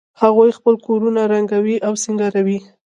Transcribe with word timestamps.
هغوی 0.21 0.49
خپل 0.57 0.75
کورونه 0.87 1.21
رنګوي 1.33 1.75
او 1.87 1.93
سینګاروي 2.03 2.59